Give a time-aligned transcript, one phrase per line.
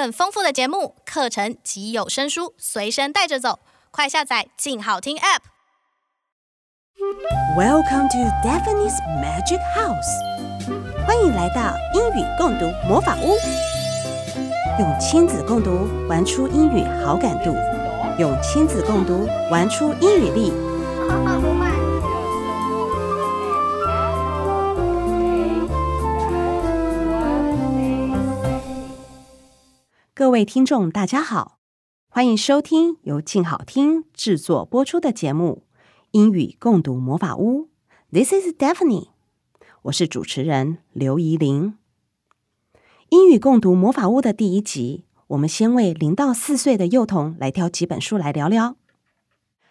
[0.00, 3.58] 更丰富的节目、课程及有声书随身带着走，
[3.90, 5.40] 快下载“静好听 ”App。
[7.54, 13.36] Welcome to Daphne's Magic House，欢迎来到英语共读魔法屋。
[14.78, 17.54] 用亲子共读玩出英语好感度，
[18.18, 20.50] 用亲子共读玩出英语力。
[30.20, 31.60] 各位听众，大家好，
[32.10, 35.64] 欢迎收听由静好听制作播出的节目
[36.10, 37.62] 《英语共读魔法屋》。
[38.12, 39.08] This is Daphne，
[39.84, 41.78] 我是主持人刘怡玲。
[43.08, 48.76] 英语共读魔法屋的第一集，我们先为零到四岁的幼童来挑几本书来聊聊。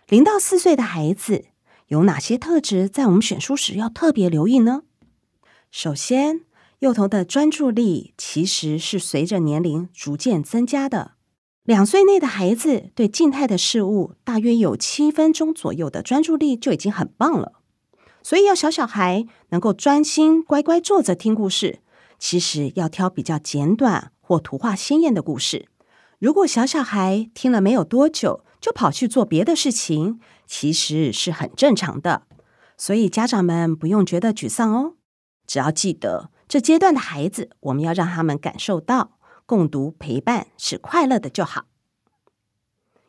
[0.08, 1.46] 零到四岁的孩子
[1.90, 4.82] 有哪些特质，在我们选书时要特别留意呢？
[5.70, 6.42] 首先，
[6.80, 11.16] 幼童的专注力其实是随着年龄逐渐增加的。
[11.64, 17.62] 两岁内的孩子对静态的事物大约有七分钟左右的专注力就已经很棒了。
[18.24, 21.80] 所以要小小孩能够专心乖乖坐着听故事，
[22.18, 25.68] 其实要挑比较简短或图画鲜艳的故事。
[26.18, 32.24] 如果小小孩听了没有多久就跑去做别的事情，其实是很正常的。
[32.78, 34.94] 所以家长们不用觉得沮丧哦，
[35.46, 36.32] 只要记得。
[36.50, 41.66] 这阶段的孩子，我们要让他们感受到共读陪伴是快乐的就好。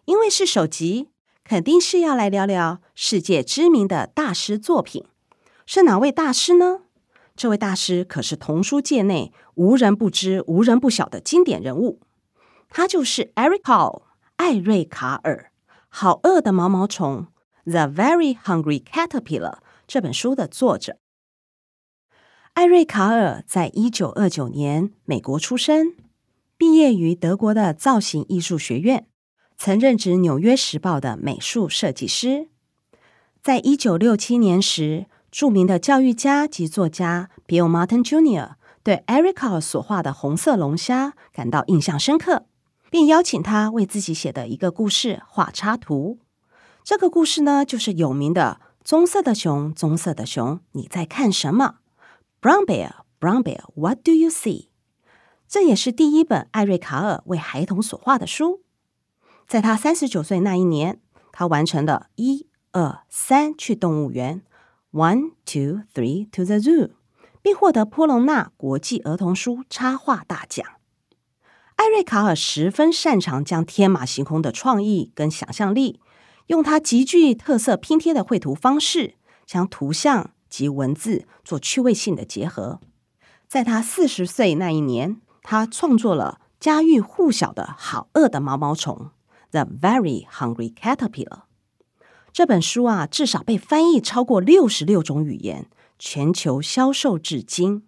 [0.05, 1.09] 因为是首集，
[1.43, 5.07] 肯定是要来聊聊世界知名的大师作品。
[5.65, 6.83] 是哪位大师呢？
[7.35, 12.03] 这位大师可是童书界内无人不知、无人不晓的经典人物。
[12.69, 14.03] 他就是 Eric Carl
[14.37, 15.51] 艾瑞卡尔，
[15.89, 17.29] 《好饿的毛毛虫》
[17.71, 20.99] The Very Hungry Caterpillar 这本书的作者。
[22.61, 25.95] 艾瑞卡尔在一九二九年美国出生，
[26.59, 29.07] 毕业于德国的造型艺术学院，
[29.57, 32.49] 曾任职《纽约时报》的美术设计师。
[33.41, 38.51] 在一九六七年时，著名的教育家及作家 Bill Martin Jr.
[38.83, 42.45] 对艾瑞卡尔所画的红色龙虾感到印象深刻，
[42.91, 46.19] 并邀请他为自己写的一个故事画插图。
[46.85, 51.77] 这个故事呢，就是有名的“棕色的熊，棕色的熊，你在看什么？”
[52.43, 54.69] Brown bear, brown bear, what do you see？
[55.47, 58.63] 这也是第一本艾瑞卡尔为孩童所画的书。
[59.47, 61.03] 在他三十九岁那一年，
[61.33, 64.43] 他完成了一二三去动物园
[64.91, 66.93] ，one two three to the zoo，
[67.43, 70.67] 并获得波隆纳国际儿童书插画大奖。
[71.77, 76.01] 艾瑞卡尔十分擅长将天马行空的创意跟想象力，
[76.47, 80.31] 用他极具特色拼贴的绘图方式，将图像。
[80.51, 82.81] 及文字做趣味性的结合，
[83.49, 89.11] 在他四十岁那一年，他创作了家喻户晓的《好饿的毛毛虫》
[89.65, 91.45] （The Very Hungry Caterpillar）。
[92.33, 95.69] 这本书啊，至少被翻译超过六十六种语言，
[95.99, 97.85] 全球销售至今。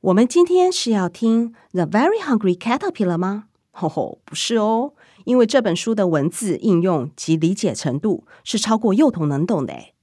[0.00, 3.44] 我们今天是要听《The Very Hungry Caterpillar》吗？
[3.72, 9.94] 吼吼，不是哦，因为这本书的文字应用及理解程度是超过幼童能懂的诶。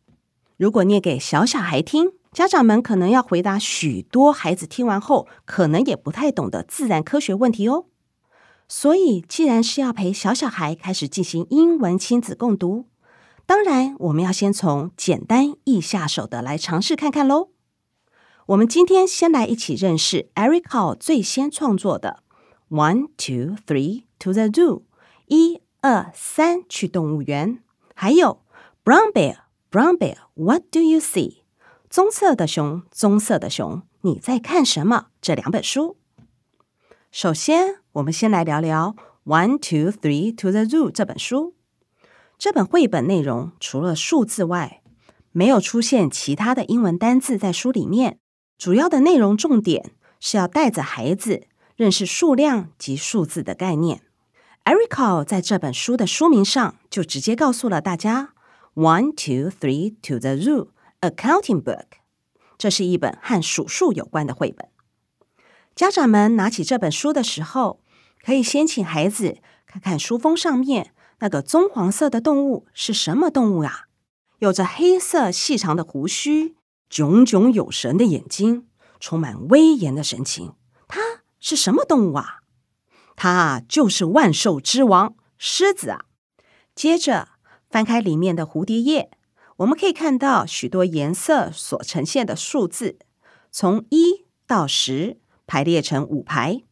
[0.58, 7.86] 如果念给小小孩听，家长们可能要回答许多孩子听完后可能也不太懂的自然科学问题哦。
[8.68, 12.86] 所以，既然是要陪小小孩开始进行英文亲子共读，
[13.46, 17.50] 当然我们要先从简单易下手的来尝试看看喽。
[18.48, 22.24] 我们今天先来一起认识 Eric Hall 最先创作的
[22.70, 24.82] One, Two, Three to the Zoo，
[25.28, 27.60] 一二三去动物园，
[27.94, 28.42] 还有
[28.84, 29.47] Brown Bear。
[29.78, 31.44] Brown bear, what do you see？
[31.88, 35.10] 棕色的熊，棕色的熊，你在看什么？
[35.22, 35.98] 这两本书。
[37.12, 38.96] 首先，我们先来聊聊
[39.32, 41.54] 《One, Two, Three to the Zoo》这本书。
[42.40, 44.82] 这本绘本内容除了数字外，
[45.32, 48.18] 没有出现其他的英文单字在书里面。
[48.58, 51.44] 主要的内容重点是要带着孩子
[51.76, 54.02] 认识数量及数字的概念。
[54.66, 58.34] Eric Carle 在这本书的书名上就直接告诉了大家。
[58.78, 60.68] One, two, three to the zoo.
[61.02, 61.98] Accounting book.
[62.60, 64.70] 这是一本和数数有关的绘本。
[65.74, 67.82] 家长们拿起这本书的时候，
[68.24, 73.88] 可以先请孩子看看书封上面那个棕黄色的动物是什么动物啊？
[74.38, 76.56] 有着黑色细长的胡须，
[76.88, 78.68] 炯炯有神的眼睛，
[79.00, 80.54] 充满威严的神情。
[80.88, 81.02] 它
[81.40, 82.42] 是什么动物啊？
[83.16, 86.06] 它就是万兽之王狮子啊！
[86.76, 87.30] 接着。
[87.70, 89.12] 翻开里面的蝴蝶页，
[89.58, 92.98] 我们可以看到许多颜色所呈现的数字，
[93.52, 96.64] 从一到十排列成五排。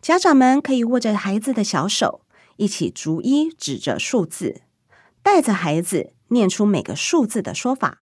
[0.00, 2.22] 家长们可以握着孩子的小手，
[2.56, 4.62] 一起逐一指着数字，
[5.22, 8.02] 带着孩子念出每个数字的说法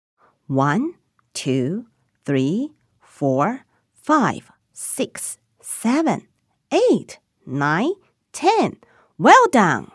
[0.48, 0.94] ：one,
[1.34, 1.86] two,
[2.24, 2.72] three,
[3.04, 3.62] four,
[4.06, 4.44] five,
[4.76, 6.28] six, seven,
[6.70, 7.16] eight,
[7.46, 7.98] nine,
[8.32, 8.78] ten.
[9.18, 9.88] Well done！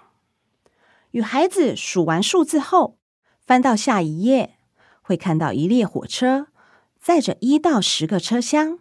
[1.16, 2.98] 与孩子数完数字后，
[3.46, 4.58] 翻到下一页，
[5.00, 6.48] 会看到一列火车，
[7.00, 8.80] 载着一到十个车厢，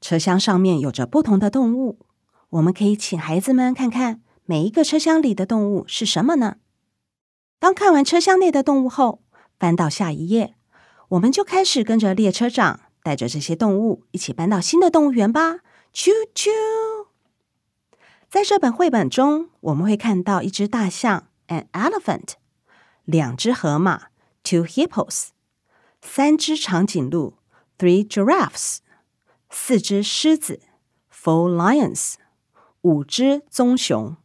[0.00, 2.00] 车厢上面有着不同的动物。
[2.48, 6.56] 我们可以请孩子们看看每一个车厢里的动物是什么呢？
[7.60, 9.22] 当看完车厢内的动物后，
[9.56, 10.56] 翻到下一页，
[11.10, 15.60] 我们就开始跟着列车长带着这些动物一起搬到新的动物园吧。
[15.94, 16.50] 啾啾！
[18.28, 22.33] 在这本绘本中，我们会看到一只大象 （an elephant），
[23.03, 24.07] 两只河马
[24.43, 25.29] （two hippos），
[26.01, 27.37] 三只长颈鹿
[27.77, 28.77] （three giraffes），
[29.49, 30.61] 四只狮子
[31.11, 32.15] （four lions）。
[32.85, 34.15] 五只棕熊，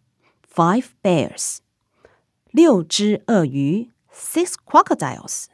[0.46, 1.60] five bears；
[2.50, 5.46] 六只鳄鱼，six crocodiles；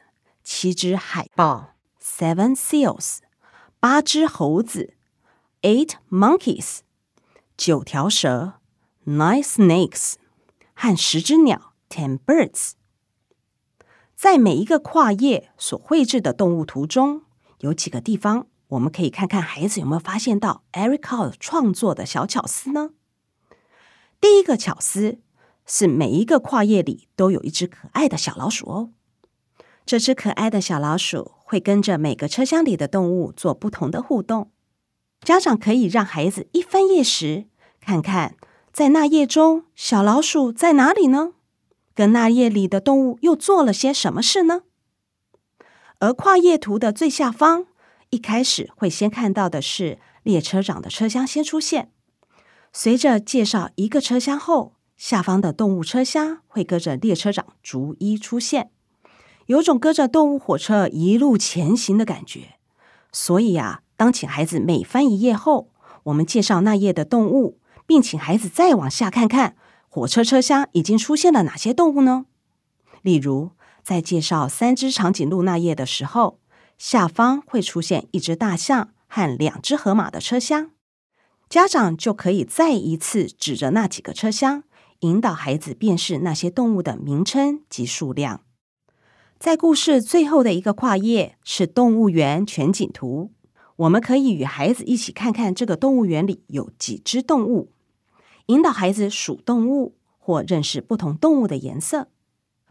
[0.43, 3.19] 七只海豹，seven seals；
[3.79, 4.95] 八只猴子，
[5.61, 6.79] eight monkeys；
[7.55, 8.55] 九条蛇，
[9.05, 10.15] nine snakes；
[10.74, 12.72] 和十只鸟，ten birds。
[14.14, 17.22] 在每一个跨页所绘制的动物图中，
[17.58, 18.46] 有几个地方。
[18.68, 22.90] 我们可以看看孩子有没有发现到 Eric Carle 创作的小巧思呢？
[24.18, 25.18] 第一个巧思
[25.66, 28.90] 是每一个跨页里都有一只可爱的小老鼠哦。
[29.84, 34.50] 这只可爱的小老鼠会跟着每个车厢里的动物做不同的互动。
[35.20, 37.46] 家长可以让孩子一翻页时，
[37.80, 38.36] 看看
[38.72, 41.34] 在那页中小老鼠在哪里呢？
[41.94, 44.62] 跟那页里的动物又做了些什么事呢？
[45.98, 47.66] 而跨页图的最下方。
[48.08, 51.90] 一开始会先看到的是列车长的车厢先出现，
[52.72, 58.70] 随着介绍一个车厢后，下方的动物车厢会跟着列车长逐一出现，
[59.46, 62.56] 有种跟着动物火车一路前行的感觉。
[63.12, 65.70] 所以啊，当请孩子每翻一页后，
[66.04, 69.56] 我们介绍那页的动物，并请孩子再往下看看
[69.88, 72.26] 火车车厢已经出现了哪些动物呢？
[73.02, 73.50] 例如，
[73.82, 76.38] 在介绍三只长颈鹿那页的时候。
[76.78, 80.72] 下方会出现一只大象和两只河马的车厢，
[81.48, 84.64] 家长就可以再一次指着那几个车厢，
[85.00, 88.40] 引导孩子辨识那些动物的名称及数量。
[89.38, 93.30] 在故事最后的一个跨页是动物园全景图，
[93.82, 97.72] 我们可以与孩子一起看看这个动物园里有几只动物，
[98.46, 102.08] 引导孩子数动物或认识不同动物的颜色。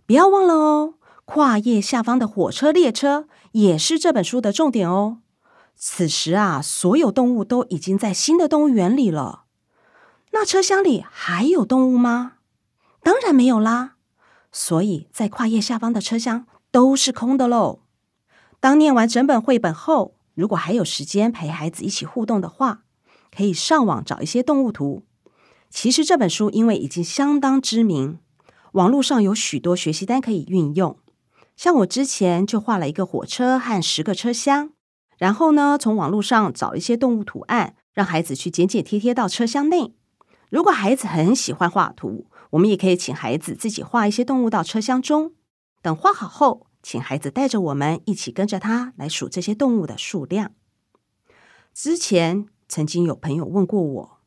[0.05, 0.95] 不要忘了哦。
[1.25, 5.19] 跨页下方的火车列车也是这本书的重点哦。
[5.75, 9.45] 此时啊，所有动物都已经在新的动物园里了。
[10.31, 12.33] 那车厢里还有动物吗？
[13.01, 13.95] 当然没有啦。
[14.51, 17.79] 所以在跨页下方的车厢都是空的喽。
[18.59, 22.83] 当念完整本绘本后，如果还有时间陪孩子一起互动的话，
[23.35, 25.03] 可以上网找一些动物图。
[25.69, 28.19] 其实这本书因为已经相当知名，
[28.73, 30.97] 网络上有许多学习单可以运用。
[31.55, 34.71] 像我之前就画了一个火车和十个车厢，
[35.17, 39.93] 然后呢，从网络上找一些动物图案，让孩子去剪剪贴贴到车厢内。
[40.49, 45.33] 如果孩子很喜欢画图，我们也可以请孩子自己画一些动物到车厢中。
[45.81, 50.51] 等画好后，请孩子带着我们一起跟着他来数这些动物的数量。
[51.73, 54.17] 之前曾经有朋友问过我，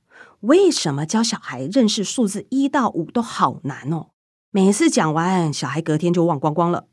[0.41, 4.11] 为什么教小孩认识数字一到五都好难哦？
[4.51, 6.87] 每次讲完，小孩隔天就忘光光了。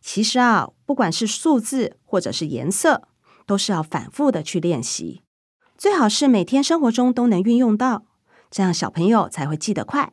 [0.00, 3.08] 其实啊，不管是数字或者是颜色，
[3.46, 5.22] 都是要反复的去练习，
[5.76, 8.06] 最好是每天生活中都能运用到，
[8.50, 10.12] 这样小朋友才会记得快。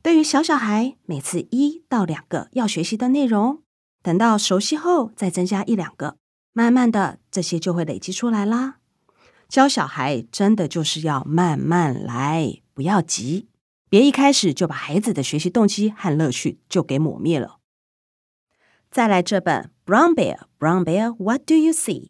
[0.00, 3.62] 对于小小孩，每次一到两个要学习的内容，
[4.08, 6.16] 等到熟悉后再增加一两个，
[6.54, 8.76] 慢慢的这些就会累积出来啦。
[9.50, 13.48] 教小孩真的就是要慢慢来，不要急，
[13.90, 17.58] 别一开始就把孩子的学习动机和乐趣就给抹灭了。
[18.90, 22.04] 再来这本《Brown Bear, Brown Bear, What Do You See》，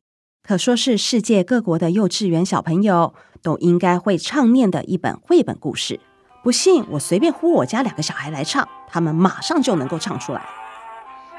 [0.44, 3.12] 可说是世界各国的幼稚园小朋友
[3.42, 5.98] 都应该会唱念的一本绘本故事。
[6.44, 10.46] 不信，我随便呼我家两个小孩来唱，他们马上就能够唱出来。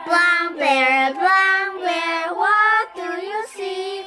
[0.09, 4.05] Brown bear, brown bear, what do you see?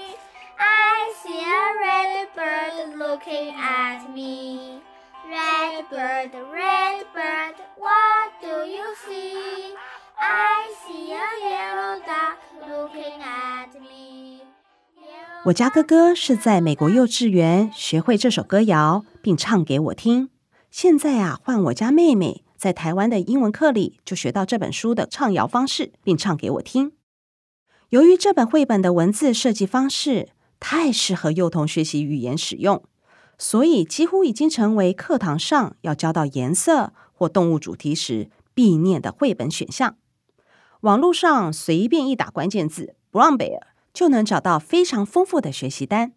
[0.60, 4.82] I see a red bird looking at me.
[5.30, 9.76] Red bird, red bird, what do you see?
[10.20, 14.42] I see a yellow duck looking at me.
[15.46, 20.30] 我家哥哥是在美国幼稚园学会这首歌谣， 并唱给我听。
[20.70, 26.93] 现在啊，换我家妹妹 在台湾的英文课里就学到这本书的唱谣方式，并唱给我听。
[27.89, 30.29] 由于这本绘本的文字设计方式
[30.61, 32.85] 太适合幼童学习语言使用，
[33.37, 39.97] 所以几乎已经成为课堂上要教到颜色或动物主题时必念的绘本选项。
[40.83, 43.59] 网络上随便一打关键字 “brown bear”，
[43.93, 46.13] 就能找到非常丰富的学习单。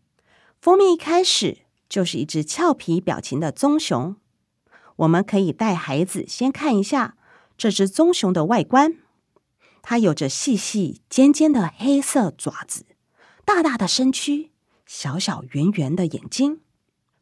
[0.61, 4.15] 封面一开始就是一只俏皮表情的棕熊。
[4.97, 7.17] 我们可以带孩子先看一下
[7.57, 8.95] 这只棕熊的外观。
[9.81, 12.85] 它有着细细尖尖的黑色爪子，
[13.43, 14.51] 大大的身躯，
[14.85, 16.61] 小小圆圆的眼睛。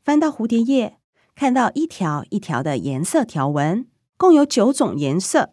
[0.03, 0.98] 翻到蝴蝶页，
[1.36, 3.88] 看到一条一条的颜色条纹，
[4.18, 5.51] 共有九种颜色。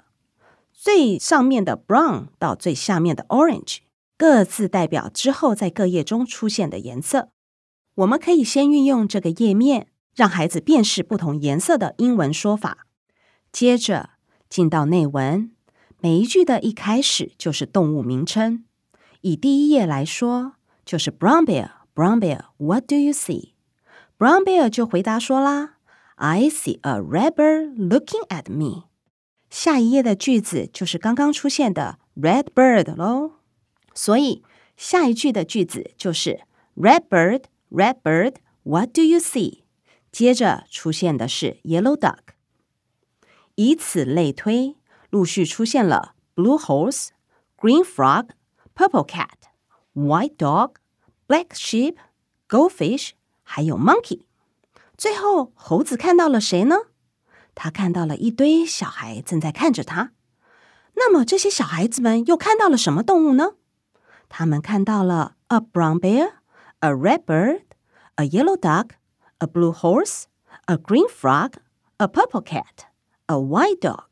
[0.73, 3.79] 最上面的 brown 到最下面的 orange，
[4.17, 7.31] 各自代表之后在各页中出现的颜色。
[7.97, 9.89] 我们可以先运用这个页面，
[10.21, 12.87] 让孩子辨识不同颜色的英文说法。
[13.51, 14.11] 接着
[14.51, 15.51] 进到内文。
[16.03, 18.67] 每一句的一开始就是动物名称。
[19.23, 23.53] 以第一页来说，就是 Brown bear, Brown bear, what do you see?
[24.19, 25.77] Brown bear 就回答说啦
[26.17, 28.89] ，I see a red bird looking at me。
[29.49, 33.37] 下一页的句子就是刚刚出现的 red bird 喽。
[33.95, 34.43] 所以
[34.77, 36.41] 下一句的句子就是
[36.77, 38.35] Red bird, red bird,
[38.65, 39.61] what do you see?
[40.11, 42.19] 接着出现的是 yellow duck。
[43.55, 44.77] 以此类推。
[45.11, 47.09] 陆续出现了 blue horse、
[47.59, 48.29] green frog、
[48.77, 49.51] purple cat、
[49.93, 50.75] white dog、
[51.27, 51.97] black sheep、
[52.49, 53.11] goldfish，
[53.43, 54.21] 还有 monkey。
[54.97, 56.77] 最后，猴子看到了谁呢？
[57.57, 60.13] 他看到了一堆小孩正在看着他。
[60.95, 63.55] 那么，这些小孩子们又看到了什么动物呢？
[64.29, 66.35] 他们看到了 a brown bear、
[66.79, 67.63] a red bird、
[68.15, 68.91] a yellow duck、
[69.41, 70.25] a blue horse、
[70.67, 71.55] a green frog、
[71.99, 72.87] a purple cat、
[73.27, 74.05] a white dog。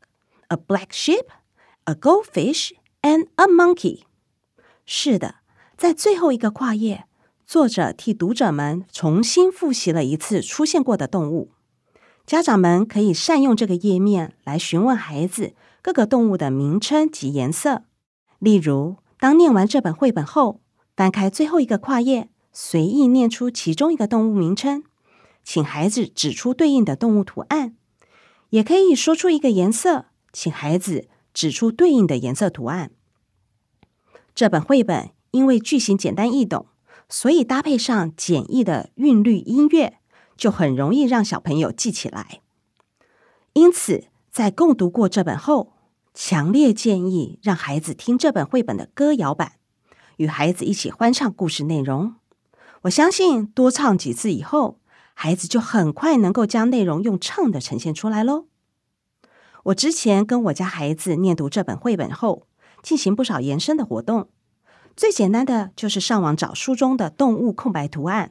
[0.50, 1.26] A black sheep,
[1.84, 4.04] a goldfish, and a monkey。
[4.86, 5.34] 是的，
[5.76, 7.04] 在最后一个跨页，
[7.44, 11.50] 作者替读者们重新复习了一次出现过的动物。
[12.24, 17.82] 家长们可以善用这个页面来询问孩子各个动物的名称及颜色。
[18.38, 20.62] 例如，当念完这本绘本后，
[20.96, 24.82] 翻开最后一个跨页，随意念出其中一个动物名称，
[25.50, 27.74] 请孩子指出对应的动物图案，
[28.50, 30.04] 也可以说出一个颜色。
[30.30, 32.90] 请孩子指出对应的颜色图案。
[34.34, 36.66] 这本绘本因为句型简单易懂，
[37.08, 39.96] 所以搭配上简易的韵律音乐，
[40.36, 42.42] 就很容易让小朋友记起来。
[43.54, 45.72] 因此，在共读过这本后，
[46.12, 49.52] 强烈建议让孩子听这本绘本的歌谣版，
[50.18, 52.16] 与孩子一起欢唱故事内容。
[52.82, 54.78] 我相信多唱几次以后，
[55.20, 58.46] 孩子就很快能够将内容用唱的呈现出来喽。
[59.64, 62.46] 我之前跟我家孩子念读这本绘本后，
[62.84, 64.28] 进行不少延伸的活动。
[64.96, 68.30] 最简单的就是上网找书中的动物空白图案，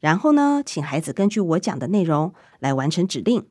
[0.00, 3.46] 然后呢，请孩子根据我讲的内容来完成指令。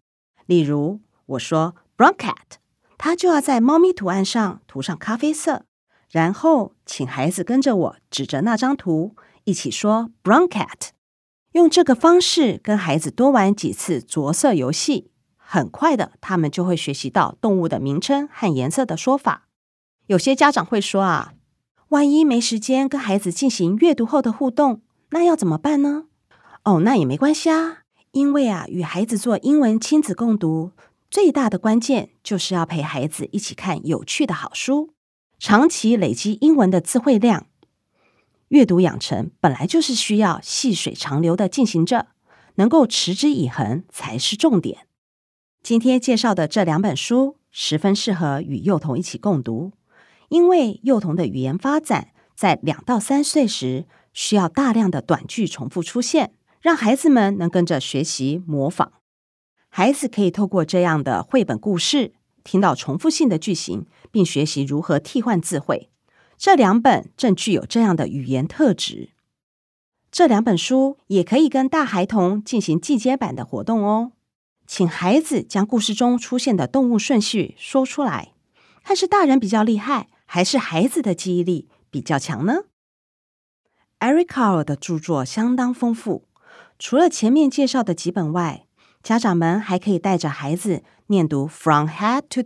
[0.46, 2.58] 例如，我说 “brown cat”，
[2.98, 5.64] 他就要在猫咪图案上涂上咖啡色，
[6.12, 10.90] 然后请孩子跟着我指着那张图一起说 “brown cat”。
[11.54, 15.12] 用这个方式跟孩子多玩几次着色游戏。
[15.38, 19.48] 很快的，他们就会学习到动物的名称和颜色的说法。
[20.08, 21.34] 有些家长会说啊，
[21.90, 24.82] 万一没时间跟孩子进行阅读后的互动，
[25.12, 26.06] 那要怎么办呢？
[26.64, 27.84] 哦，那也没关系啊，
[28.14, 30.72] 因为啊，与孩子做英文亲子共读，
[31.12, 34.90] 最大的关键就是要陪孩子一起看有趣的好书，
[35.38, 37.46] 长期累积英文的词汇量。
[38.54, 42.10] 阅读养成本来就是需要细水长流的进行着，
[42.56, 44.86] 能够持之以恒才是重点。
[45.64, 49.72] 今天介绍的这两本书十分适合与幼童一起共读，
[50.30, 58.94] 因为幼童的语言发展在两到三岁时需要大量的短句重复出现，让孩子们能跟着学习模仿。
[59.70, 65.90] 孩子可以透过这样的绘本故事，听到重复性的句型，并学习如何替换词汇。
[66.38, 69.12] 这两本正具有这样的语言特质。
[70.12, 74.12] 这两本书也可以跟大孩童进行进阶版的活动哦。
[74.68, 78.34] 请孩子将故事中出现的动物顺序说出来，
[78.84, 82.64] 看是大人比较厉害，还是孩子的记忆力比较强呢
[84.00, 86.28] ？Eric Carle 的著作相当丰富，
[86.80, 88.66] 除了前面介绍的几本外，
[89.02, 92.46] 家长们还可以带着孩子念读《From Head to Toe》，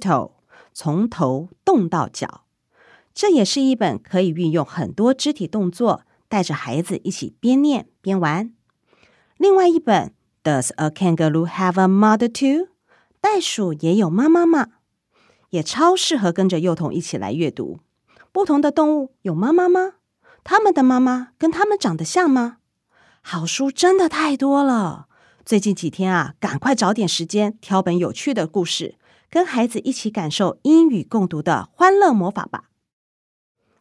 [0.73, 2.45] 从头动到脚。
[3.19, 8.53] 这也是一本可以运用很多肢体动作，带着孩子一起边念边玩。
[9.37, 10.13] 另外一本。
[10.43, 12.69] Does a kangaroo have a mother too？
[13.19, 14.67] 袋鼠也有妈妈吗？
[15.49, 17.79] 也超适合跟着幼童一起来阅读。
[18.31, 19.95] 不同的动物有妈妈吗？
[20.45, 22.59] 他们的妈妈跟他们长得像吗？
[23.21, 25.07] 好书真的太多了。
[25.43, 28.95] 最近几天啊，赶快找点时间挑本有趣的故事，
[29.29, 32.65] 跟孩子一起感受英语共读的欢乐魔法吧。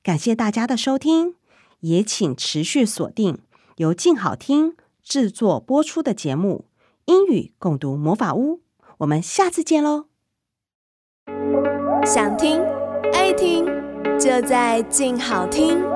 [0.07, 1.35] 感谢大家的收听，
[1.81, 3.41] 也请持续锁定
[3.79, 6.67] 由静好听制作播出的节目
[7.13, 8.59] 《英语共读魔法屋》。
[8.99, 10.05] 我们下次见喽！
[12.05, 12.63] 想听
[13.13, 13.67] 爱听，
[14.17, 15.96] 就在静好听。